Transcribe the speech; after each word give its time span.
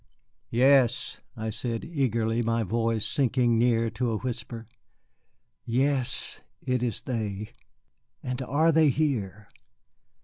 "Yes," 0.49 1.19
I 1.37 1.51
said 1.51 1.85
eagerly, 1.85 2.41
my 2.41 2.63
voice 2.63 3.05
sinking 3.05 3.59
near 3.59 3.91
to 3.91 4.09
a 4.13 4.17
whisper, 4.17 4.67
"yes 5.63 6.41
it 6.59 6.81
is 6.81 7.01
they. 7.01 7.51
And 8.23 8.41
are 8.41 8.71
they 8.71 8.89
here?" 8.89 9.47